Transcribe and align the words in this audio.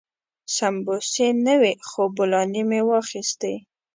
سمبوسې 0.55 1.27
نه 1.45 1.53
وې 1.61 1.73
خو 1.89 2.01
بولاني 2.15 2.61
مو 2.69 2.79
واخيستې. 2.89 3.53